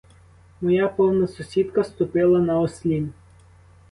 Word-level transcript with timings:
Моя 0.61 0.87
повна 0.87 1.27
сусідка 1.27 1.83
ступила 1.83 2.39
на 2.39 2.59
ослін. 2.59 3.13